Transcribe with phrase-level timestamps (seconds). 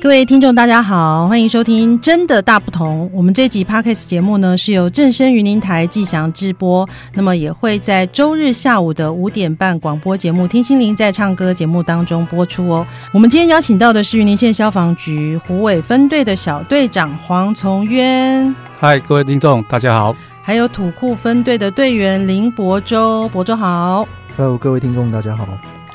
[0.00, 3.06] 各位听众，大家好，欢迎收听《真的大不同》。
[3.12, 12.86] 我们这集 Podcast 节目呢，是由正声云林台季祥直播，那么也会在周日下午的五点半广播节目《听心灵在唱歌》节目当中播出哦。
[13.12, 18.54] 我们今天邀请到的是云林县消防局虎尾分队的小队长黄从渊。
[18.78, 20.14] 嗨，各位听众，大家好。
[20.42, 24.06] 还有土库分队的队员林博洲，博洲好。
[24.36, 25.46] Hello，各位听众，大家好。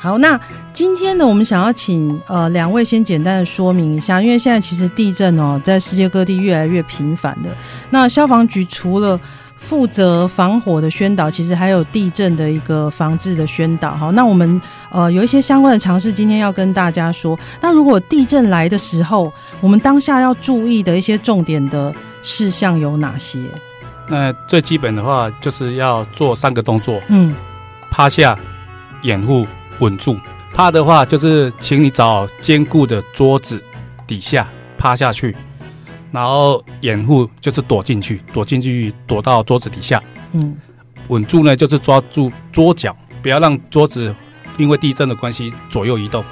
[0.04, 0.38] 好，那
[0.74, 7.48] 今天呢，我们想要请呃两位先简单的说明一下，因为现在其实地震哦，在世界各地越来越频繁的。
[7.88, 9.18] 那消防局除了
[9.56, 13.92] 负责防火的宣导，其实还有地震的一个防治的宣导。
[13.92, 17.38] 好，那我们呃有一些相关的尝试，今天要跟大家说。
[17.62, 19.32] 那如果地震来的时候，
[19.62, 23.40] 我们当下要注意的一些重点的事项有哪些？
[24.06, 27.00] 那最基本的话，就是要做三个动作。
[27.08, 27.34] 嗯，
[27.90, 28.38] 趴下，
[29.00, 29.46] 掩护。
[29.80, 30.16] 稳住，
[30.52, 33.62] 趴的话就是，请你找坚固的桌子
[34.06, 35.34] 底下趴下去，
[36.12, 40.02] 然后掩护就是躲进去，躲进去，躲到桌子底下。
[40.32, 40.56] 嗯，
[41.08, 44.14] 稳住呢，就是抓住桌角，不要让桌子
[44.58, 46.24] 因为地震的关系左右移动，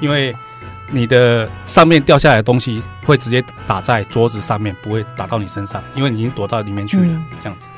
[0.00, 0.34] 因为
[0.90, 7.06] 你的上面掉下来的东西会直接打在桌子上面，不会打到你身上，因为你已经躲到里面去了。
[7.06, 7.68] 嗯、这样子。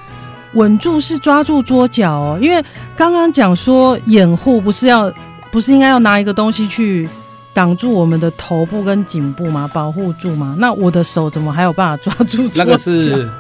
[0.55, 2.65] 稳住是抓住桌角哦，因为
[2.97, 5.13] 刚刚讲说掩护不是要，
[5.51, 7.09] 不是应该要拿一个东西去
[7.53, 9.69] 挡住我们的头部跟颈部吗？
[9.73, 10.57] 保护住吗？
[10.59, 12.65] 那我的手怎么还有办法抓住桌角？
[12.65, 13.31] 那个是，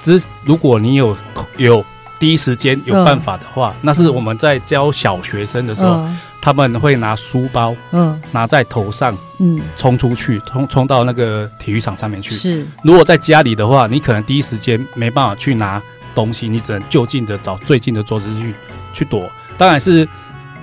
[0.00, 1.16] 只如果你有
[1.58, 1.84] 有
[2.18, 12.34] 第一时间有办法的话，嗯、那是我们在教小学生的时候，嗯、他们会拿书包，嗯，拿在头上，嗯，冲出去，冲冲到那个体育场上面去。
[12.34, 15.82] 是，如果在家里的话，你可能第一时间没办法去拿。
[16.14, 18.54] 东西你只能就近的找最近的桌子去
[18.92, 20.08] 去躲，当然是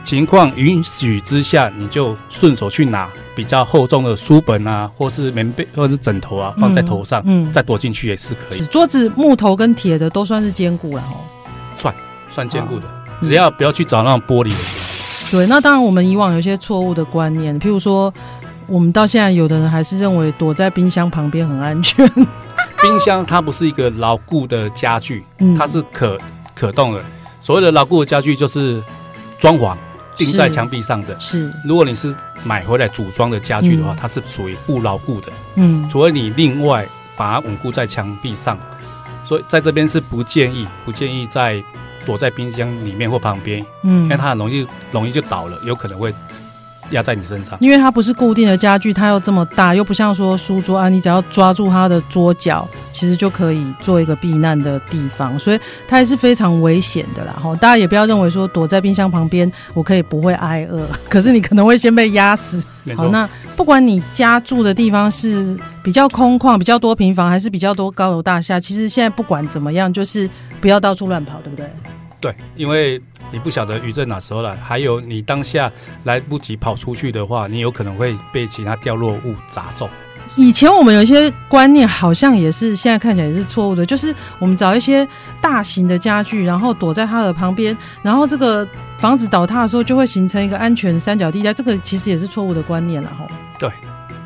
[0.03, 8.66] 情况允许之下，你就顺手去拿比较厚重的书本啊，或是棉被或者是枕头啊，放在头上，嗯，嗯再躲进去也是可以。
[8.68, 11.19] 桌子木头跟铁的都算是坚固了哦，
[11.74, 11.94] 算
[12.31, 12.86] 算坚固的，
[13.22, 14.56] 只要不要去找那种玻璃的。
[15.30, 18.13] 对，那当然我们以往有些错误的观念，譬如说
[18.66, 22.09] 我们到现在有的人还是认为躲在冰箱旁边很安全。
[22.81, 25.23] 冰箱它不是一个牢固的家具，
[25.57, 26.17] 它是可
[26.55, 27.03] 可动的。
[27.41, 28.81] 所谓的牢固的家具就是
[29.38, 29.75] 装潢
[30.15, 31.19] 钉在墙壁上的。
[31.19, 35.31] 是，如果你是买回来组装的家具的话，它是属于不牢固的。
[35.55, 38.57] 嗯，除非你另外把它稳固在墙壁上。
[39.25, 41.61] 所以在这边是不建议，不建议在
[42.05, 46.13] 躲在冰箱里面或旁边，嗯，因为它很容易容易就倒了，有可能会。
[46.92, 57.34] 压在你身上，因为它不是固定的家具，它又这么大，又不像说书桌啊，你只要抓住它的桌角，其实就可以做一个避难的地方，所以它还是非常危险的啦。
[57.42, 62.64] 哈，大家也不要认为说躲在冰箱旁边，我可以不会挨饿，可是你可能会先被压死。
[62.96, 70.30] 好，那不管你家住的地方是比较空旷、比较多平房，还是比较多高楼大厦，其实现在不管怎么样，就是
[70.62, 71.69] 不要到处乱跑，对不对？
[72.22, 73.00] 对，因为
[73.31, 75.71] 你不晓得余震哪时候来，还有你当下
[76.03, 79.89] 来不及跑出去的话，你有可能会被其他掉落物砸中。
[80.35, 85.07] 以前我们有一些观念，好像也是现在看起来也是错误的，就是我们找一些
[85.41, 88.67] 大型的家具，然后躲在它的旁边，然后这个
[88.97, 93.27] 房子倒塌的时候就会形成一个安全三角地带，这个其实也是错误的观念了哈。
[93.57, 93.71] 对，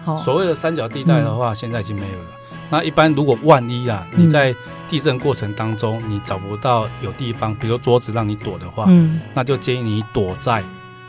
[0.03, 2.40] 好，所谓的三角地带的话，嗯、现在已经没有了。
[2.71, 4.55] 那一般如果万一啊，你在
[4.89, 10.63] 地震过程当中你找不到有地方，比如说桌子让你躲的话，嗯，那就建议你躲在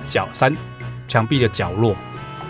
[0.05, 0.55] 角三
[1.07, 1.95] 墙壁的角落，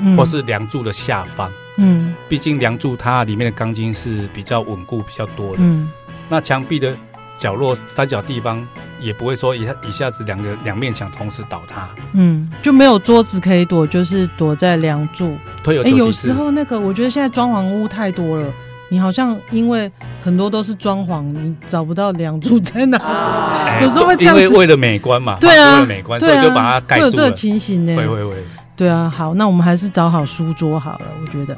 [0.01, 5.91] 嗯，或是梁柱的下方，嗯，毕竟梁柱它里面的钢筋是比较稳固、比较多的，嗯，
[6.31, 6.97] 那墙壁的
[7.37, 8.67] 角落三角地方
[8.99, 15.37] 也不会说一下一下子两个两面墙同时倒塌，嗯，就没有桌子可以躲，就是躲在梁柱。
[15.67, 18.51] 哎，有时候那个我觉得现在装潢屋太多了。
[18.93, 19.91] 你好像因为
[20.23, 24.43] 很多都是装潢，你找不到梁柱在哪，啊、 有时候会这样子。
[24.43, 27.11] 因为为了美观嘛，对啊，为了美观，所以就把它盖住了。
[27.11, 27.97] 会有这个情形呢？
[27.97, 28.35] 会会会。
[28.77, 31.57] 对啊，好，那我们还是找好书桌好了，我觉得。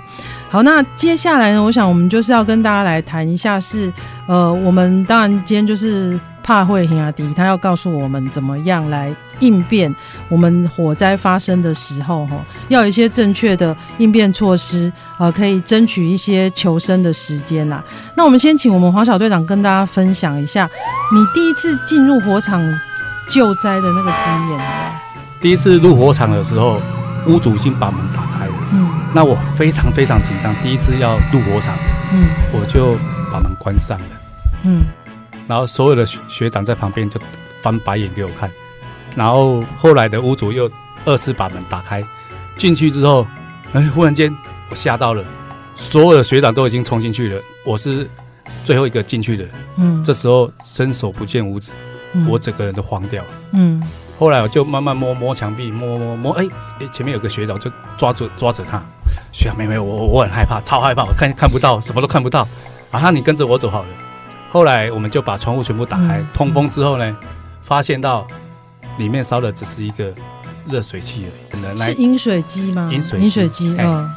[0.48, 3.92] 好，那接下来呢，我想我们就是要跟大家来谈一下是，是
[4.28, 6.16] 呃，我们当然今天就是。
[6.46, 9.10] 怕会兄弟，他要告诉我们怎么样来
[9.44, 9.94] 应变
[10.28, 12.36] 我们火灾发生的时候，哈，
[12.68, 17.84] 要有一些正确的应变措施，呃，可以争取一些求生的时间啦。
[18.16, 20.68] 那我们先请我们黄小队长跟大家分享一下，
[21.12, 22.60] 你第一次进入火场
[23.28, 24.60] 救灾的那个经验。
[25.40, 26.80] 第一次入火场的时候，
[27.26, 31.76] 屋主已经把门打开了，嗯，那我非常非常紧张，第一次要入火场，
[32.12, 32.96] 嗯，我就
[33.30, 34.06] 把门关上了，
[34.64, 34.84] 嗯，
[35.46, 37.20] 然后所有的学学长在旁边就
[37.62, 38.50] 翻白眼给我看，
[39.14, 40.70] 然后后来的屋主又
[41.04, 42.04] 二次把门打开，
[42.56, 43.26] 进去之后，
[43.72, 44.34] 哎，忽然间
[44.70, 45.24] 我吓到了，
[45.74, 48.08] 所有的学长都已经冲进去了，我是
[48.64, 49.44] 最后一个进去的，
[49.76, 51.70] 嗯，这时候伸手不见五指，
[52.12, 53.82] 嗯，我整个人都慌掉了，嗯。
[54.16, 56.46] 后来我就慢慢摸摸墙壁，摸摸摸，哎
[56.80, 58.80] 哎，前面有个学长，就抓住抓着他。
[59.32, 62.46] 学长妹妹，我我很害怕，超害怕，我看看不到，什么都看不到。
[62.92, 63.88] 啊，你跟着我走好了。
[64.52, 67.16] 后来我们就把窗户全部打开，通风之后呢，
[67.60, 68.24] 发现到
[68.98, 70.12] 里面烧的只是一个
[70.68, 71.78] 热水器而已。
[71.78, 72.90] 是饮水机吗？
[72.92, 74.10] 饮水饮水机，嗯。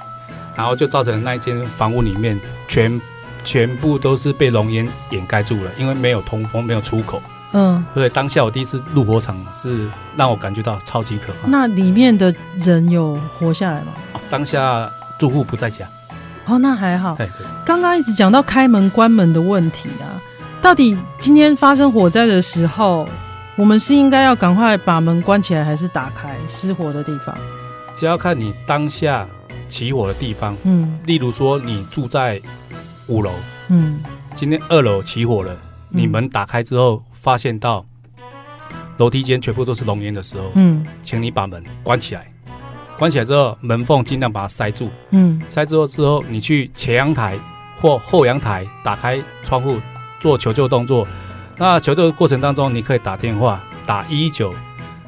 [0.55, 2.99] 然后就造成那一间房屋里面全
[3.43, 7.21] 全部都是被浓烟掩盖住了，因为没有通风，没有出口。
[7.53, 9.87] 嗯，所以，当下我第一次入火场是
[10.17, 11.47] 让我感觉到超级可怕。
[11.47, 13.93] 那里面的人有活下来吗？
[14.29, 15.87] 当下住户不在家。
[16.45, 17.15] 哦，那还好。
[17.15, 17.29] 对，
[17.63, 20.19] 刚刚一直讲到开门关门的问题啊，
[20.61, 23.07] 到底今天发生火灾的时候，
[23.57, 27.35] 我们是应该要赶快把门关起来，还是打开失火的地方？
[27.95, 29.27] 只要看你当下
[29.67, 30.55] 起火的地方。
[30.63, 32.41] 嗯，例如说你住在
[33.07, 33.31] 五楼，
[33.69, 33.99] 嗯，
[34.35, 35.57] 今天二楼起火了，
[35.89, 37.03] 你门打开之后。
[37.19, 37.85] 发现到
[38.97, 42.31] 楼梯间全部都是浓烟的时候，嗯，请你把门关起来。
[42.97, 47.37] 关起来之后，门缝尽量把它塞住，嗯，塞住之后，你去前阳台
[47.81, 49.77] 或后阳台打开窗户
[50.21, 51.05] 做求救动作。
[51.57, 54.53] 那求救的过程当中，你可以打电话打一一九，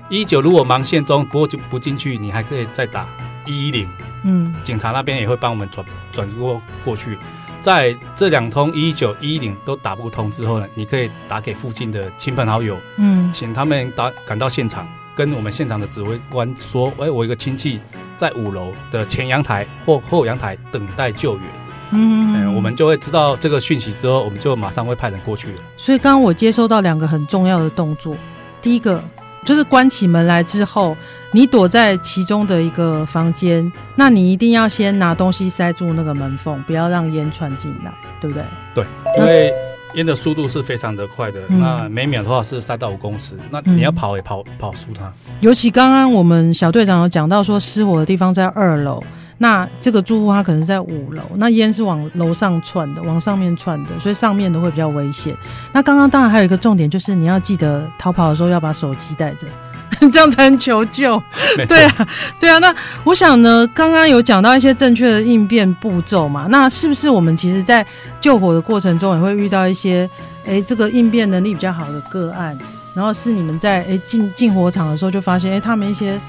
[0.09, 3.07] 一一九如果忙线中拨就不进去，你还可以再打
[3.45, 3.87] 一一零，
[4.23, 7.17] 嗯，警察那边也会帮我们转转过过去。
[7.61, 17.79] 在这两通一一九一一零都打不通之后呢，你可以打给附近的亲朋好友，嗯，请他们打赶到现场，跟我们现场的指挥官说，哎，我一个亲戚
[18.15, 21.43] 在五楼的前阳台或后阳台等待救援，
[21.91, 25.61] 嗯，嗯，我们就会知道这个讯息之后，我们就马上会派人过去了。
[25.77, 28.15] 所以刚刚我接收到两个很重要的动作，
[28.61, 29.03] 第一个。
[29.45, 30.95] 就是关起门来之后，
[31.31, 38.43] 你躲在其中的一个房间，那你一定要先拿东西塞住那个门缝，不要让烟窜进来，对不对？
[38.75, 38.85] 对，
[39.17, 39.51] 因为
[39.95, 45.11] 烟的速度是非常的快的，嗯、那每秒的话是三到五公尺，那你要跑也跑、嗯、跑输它。
[45.39, 49.01] 尤其刚刚我们小队长有讲到说，失火的地方在二楼。
[49.41, 55.33] 那这个住户他可能是在五楼，那烟是往楼上窜的，往上面窜的，所以上面的会比较危险。
[55.71, 59.47] 那刚刚当然还有一个重点，就是你要记得逃跑的时候要把手机带着，
[60.11, 61.21] 这样才能求救。
[61.55, 62.07] 对啊，
[62.37, 62.59] 对啊。
[62.59, 62.75] 那
[63.05, 67.85] 我想呢，刚刚有讲到一些正确的应变步骤嘛，那是不是我们其实在
[68.19, 70.09] 救火的过程中也会遇到一些，
[70.45, 72.59] 哎，这个应变能力比较好的个案，
[72.93, 76.19] 然后是你们在哎进进火场的时候就发现，哎，他们一些。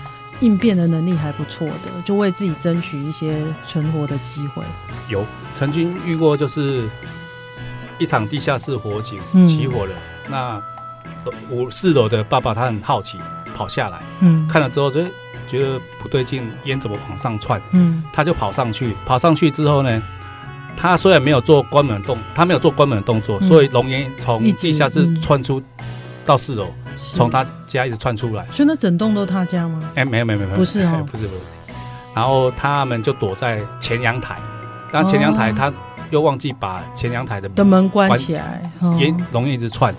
[0.41, 4.63] 应变的能力还不错的，就为自己争取一些存活的机会。
[5.09, 6.89] 有曾经遇过，就是
[7.99, 9.93] 一场地下室火警起火了，
[10.27, 10.63] 嗯、那
[11.51, 13.19] 五四楼的爸爸他很好奇，
[13.55, 15.03] 跑下来，嗯，看了之后就
[15.47, 17.61] 觉得不对劲，烟怎么往上窜？
[17.73, 20.03] 嗯，他就跑上去，跑上去之后呢，
[20.75, 25.63] 他虽然没有做关门动，他没有做关门的动作，嗯、所以浓烟从地下室窜出
[26.25, 26.73] 到四楼。
[27.15, 29.81] 从他家一直窜出来，所以那整栋都他家吗？
[29.95, 31.41] 哎、欸，没有没有没有，不是哦，不是不是。
[32.15, 34.37] 然后他们就躲在前阳台，
[34.93, 35.73] 但前阳台他
[36.11, 39.95] 又忘记把前阳台的门的门关起来，也容易一直窜。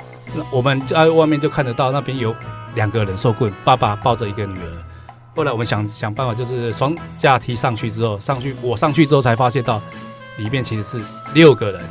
[0.51, 2.35] 我们在外面就看得到那边有
[2.75, 4.83] 两个人受棍，爸爸抱着一个女儿。
[5.35, 9.81] 后来我们想想办法，就是双架梯上去之后，上去我上去之后才发现到
[10.37, 11.01] 里面其实是
[11.33, 11.81] 六个人，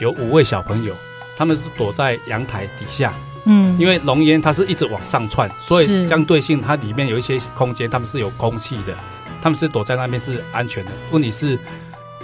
[0.00, 0.94] 有五位小朋友，
[1.36, 3.12] 他们是躲在阳台底下。
[3.46, 8.94] 嗯，因为浓烟它是一直往上窜，所以相对性它里面有一些空间，它们是有空气的，
[9.40, 10.90] 他们是躲在那边是安全的。
[11.10, 11.58] 问题是，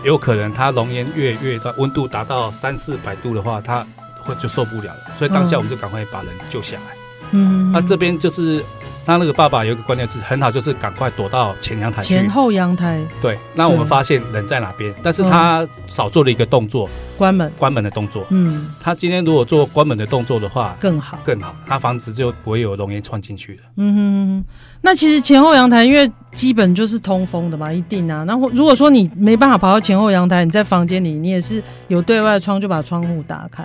[0.02, 3.86] 有可能它浓烟越越到，温度达到三四百度的话，它
[4.18, 5.00] 会就受不了了。
[5.18, 6.96] 所以当下我们就赶快把人救下来。
[7.30, 8.62] 嗯，那这边就是。
[9.04, 12.14] 他那个爸爸有一个观念是很好，就是赶快躲到前阳台去。
[12.14, 13.00] 前后阳台。
[13.21, 18.25] 对，那我们发现人在哪边，但是他少做了一个动作，关门，关门的动作。
[18.30, 23.61] 嗯，他今天如果做关门的动作的话，更好，更好，他房子就不会有浓烟窜进去了。
[23.76, 24.44] 嗯哼哼，
[24.82, 28.25] 那其实前后阳台因为基本就是通风的嘛，一定啊。
[28.25, 33.64] 然后如果说你没办法跑到前后阳台，你在房间里，你也是有对外窗，就把窗户打开，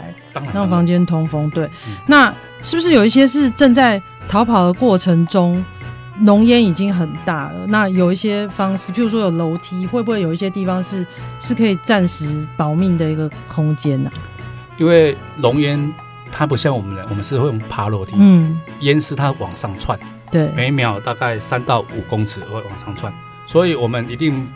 [0.52, 1.48] 让房间通风。
[1.52, 4.02] 对，嗯、那是不是有一些是正在？
[4.28, 5.64] 逃跑的过程中，
[6.22, 7.66] 浓烟已经很大了。
[7.68, 11.06] 那有一些方式，譬如说有楼梯，会不会有一些地方是
[11.40, 14.18] 是可以暂时保命的一个空间呢、啊？
[14.78, 15.94] 因为浓烟
[16.32, 18.14] 它不像我们人，我们是会用爬楼梯。
[18.18, 19.98] 嗯，烟是它往上窜，
[20.30, 23.12] 对，每秒大概三到五公尺会往上窜，
[23.46, 24.48] 所以我们一定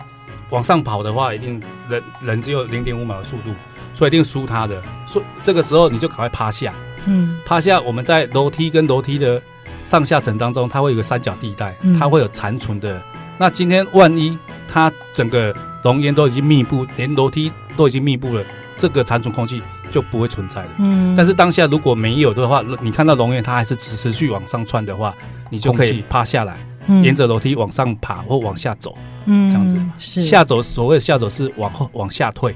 [0.50, 3.52] 往上跑的话，一定人人只有零点五秒的速度，
[3.94, 4.82] 所以一定输他的。
[5.08, 6.74] 所以这个时候你就赶快趴下，
[7.06, 7.80] 嗯，趴下。
[7.82, 9.42] 我们在楼梯跟楼梯的
[9.86, 12.98] 上下层当中，它会有个三角地带，它会有残存的。
[12.98, 13.02] 嗯、
[13.38, 18.44] 那今天万一它整个熔岩都已经密布，连楼梯都已经密布了，
[18.78, 19.62] 这个残存空气
[19.92, 20.70] 就不会存在了。
[20.80, 25.14] 嗯，但是当下如果没有的话，你看到熔岩它还是持持续往上窜的话，
[25.50, 26.58] 你就可以趴下来。
[27.04, 28.92] 沿着楼梯往上爬或往下走，
[29.26, 30.64] 嗯，这样子是下走。
[30.64, 32.56] 所谓下走是往后往下退。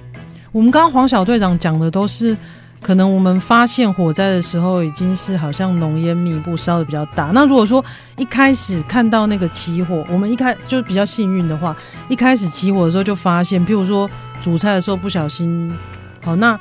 [0.51, 2.35] 我们刚刚黄小队长讲的都是，
[2.85, 7.31] 可能我们发现火灾的时候已经是好像浓烟密布，烧的比较大。
[7.33, 7.83] 那如果说
[8.15, 11.75] 一开始看到那个起火，我们一开就比较幸运的话，
[12.09, 14.07] 一开始起火的时候就发现，譬如说
[14.39, 15.73] 煮菜的时候不小心，
[16.23, 16.55] 好，那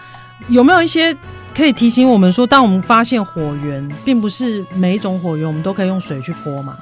[0.49, 1.15] 有没有一些
[1.55, 6.75] 可以提醒我们说，当我们发现火源，并不是每一种火源我们都可以用水去泼嘛？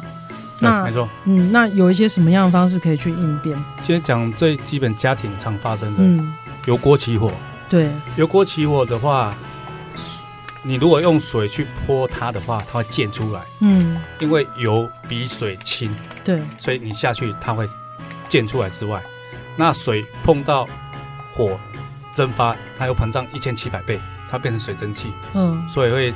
[0.60, 3.58] 那没错，嗯，那有一些什么样的方式可以去应变？
[3.80, 6.32] 今天讲最基本家庭常发生的，嗯，
[6.66, 7.32] 油锅起火。
[7.72, 9.34] 对，油锅起火的话，
[10.62, 13.40] 你如果用水去泼它的话，它会溅出来。
[13.60, 15.90] 嗯，因为油比水轻，
[16.22, 17.66] 对，所以你下去它会
[18.28, 19.02] 溅出来之外，
[19.56, 20.68] 那水碰到
[21.32, 21.58] 火
[22.12, 23.98] 蒸发，它又膨胀一千七百倍，
[24.28, 25.10] 它变成水蒸气。
[25.32, 26.14] 嗯，所以会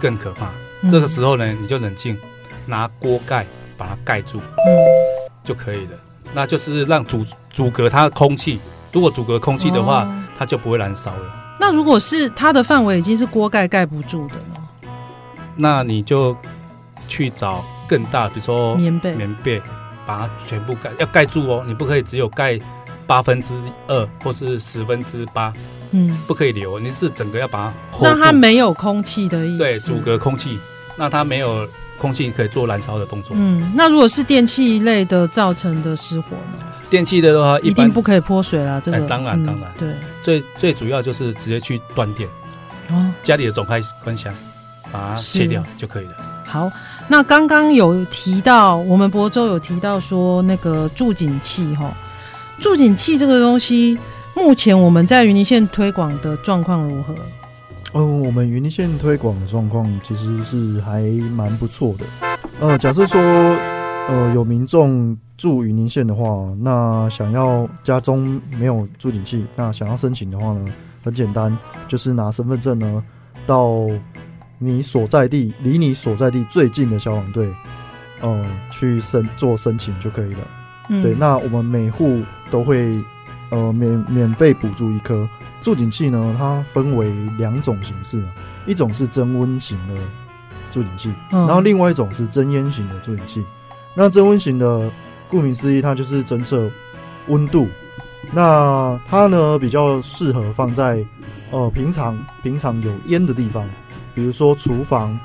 [0.00, 0.50] 更可怕。
[0.80, 2.18] 嗯，这个时候呢，你就冷静，
[2.66, 3.46] 拿锅盖。
[3.76, 5.92] 把它盖住，嗯，就可以了。
[6.34, 8.58] 那就是让阻阻隔它的空气。
[8.92, 11.56] 如果阻隔空气的话，哦，它就不会燃烧了。
[11.60, 14.90] 那如果是它的范围已经是锅盖盖不住的呢？
[15.56, 16.36] 那你就
[17.06, 19.60] 去找更大，比如说棉被，棉被
[20.06, 21.64] 把它全部盖，要盖住哦。
[21.66, 22.58] 你不可以只有盖
[23.06, 23.54] 八分之
[23.88, 25.52] 二或是十分之八，
[25.90, 26.78] 嗯，不可以留。
[26.78, 30.58] 你是整个要把它让它没有空气的意思，对，阻隔空气，
[30.96, 31.68] 那它没有。
[32.00, 33.36] 空气可以做燃烧的动作。
[33.36, 36.60] 嗯，那如果是电器类的造成的失火呢？
[36.90, 38.80] 电器的话，一定不可以泼水啦。
[38.82, 42.28] 这个、哎、当然当然，对，最最主要就是直接去断电。
[42.90, 44.32] 哦，家里的总开关箱
[44.90, 46.12] 把它切掉就可以了。
[46.44, 46.70] 好，
[47.06, 51.92] 那刚刚有提到，我们博州有提到说那个助警器哈，
[52.58, 53.98] 助警器这个东西，
[54.34, 57.14] 目前我们在云林县推广的状况如何？
[57.92, 61.02] 哦，我们云林县推广的状况其实是还
[61.36, 62.04] 蛮不错的。
[62.60, 70.66] 呃，假设说，呃，有民众住云林县的话，那想要家中没有助警器，那想要申请的话呢，
[71.02, 73.02] 很简单，就是拿身份证呢，
[73.46, 73.86] 到
[74.58, 77.48] 你所在地离你所在地最近的消防队，
[78.20, 80.40] 呃，去申做申请就可以了。
[80.88, 83.00] 嗯、对，那我们每户都会，
[83.50, 85.28] 呃，免免费补助一颗。
[85.62, 88.24] 助警器呢，它分为两种形式，
[88.66, 89.94] 一种是增温型的
[90.70, 93.44] 助警器，嗯，然后另外一种是增烟型的助警器。
[93.94, 94.90] 那增温型的，
[95.28, 96.70] 顾名思义，它就是侦测
[97.28, 97.68] 温度。
[98.32, 101.04] 那它呢，比较适合放在
[101.50, 103.68] 呃平常平常有烟的地方，
[104.14, 105.18] 比如说厨房、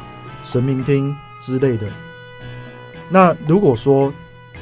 [0.44, 1.88] 神明厅之类的。
[3.10, 4.14] 那如果说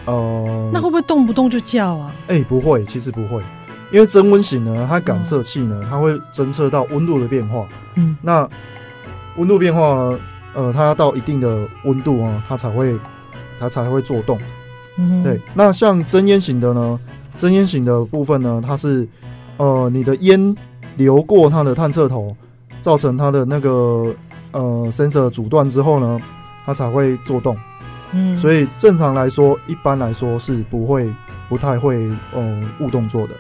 [0.05, 2.11] 呃，那会不会动不动就叫啊？
[2.27, 3.43] 哎、欸，不会，其实不会。
[3.91, 7.67] 因为增温型呢，它感测器呢，它会侦测到温度的变化。
[7.95, 8.47] 嗯，那
[9.37, 10.19] 温度变化呢，
[10.55, 12.97] 呃，它要到一定的温度啊，它才会
[13.59, 14.39] 它才会做动。
[14.97, 15.41] 嗯，对。
[15.53, 16.99] 那像真烟型的呢，
[17.37, 19.07] 真烟型的部分呢，它是
[19.57, 20.55] 呃，你的烟
[20.97, 22.35] 流过它的探测头，
[22.81, 24.13] 造成它的那个
[24.51, 26.19] 呃 sensor 阻断之后呢，
[26.65, 27.57] 它才会做动。
[28.13, 31.09] 嗯，所以正常来说，一般来说是不会
[31.47, 33.35] 不太会呃误动作的。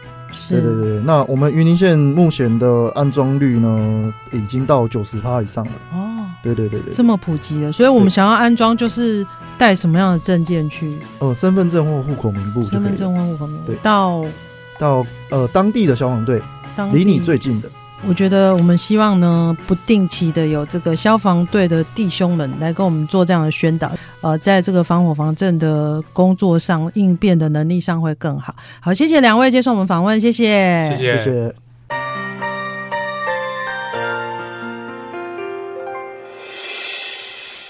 [0.47, 5.71] 对对对，那我们云林县目前的安装率呢，已经到九十趴以上了。
[5.91, 6.00] 哦，
[6.43, 9.25] 对对对对，这么普及了，所以我们想要安装，就是
[9.57, 10.97] 带什么样的证件去？
[11.19, 12.63] 呃，身份证或户口名簿。
[12.63, 13.67] 身份证或户口名簿。
[13.67, 14.25] 对，到
[14.79, 16.41] 到呃当地的消防队，
[16.91, 17.69] 离你最近的。
[18.07, 28.55] 我觉得我们希望呢，不定期的有这个消防队的弟兄们来跟我们做这样的宣导，呃，在这个防火防震的工作上应变的能力上会更好。
[28.79, 31.55] 好，谢谢两位接受我们访问，谢谢，谢谢，谢谢。